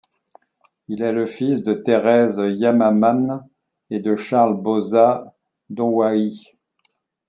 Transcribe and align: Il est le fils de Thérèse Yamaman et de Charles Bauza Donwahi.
Il 0.87 1.03
est 1.03 1.11
le 1.11 1.27
fils 1.27 1.61
de 1.61 1.73
Thérèse 1.75 2.41
Yamaman 2.43 3.47
et 3.91 3.99
de 3.99 4.15
Charles 4.15 4.59
Bauza 4.59 5.35
Donwahi. 5.69 6.43